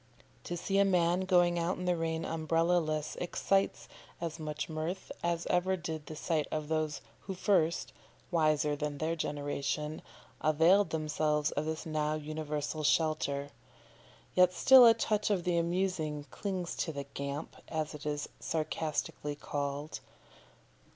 [0.45, 3.87] To see a man going out in the rain umbrella less excites
[4.19, 7.93] as much mirth as ever did the sight of those who first
[8.31, 10.01] wiser than their generation
[10.41, 13.51] availed themselves of this now universal shelter.
[14.33, 19.35] Yet still a touch of the amusing clings to the "Gamp," as it is sarcastically
[19.35, 19.99] called.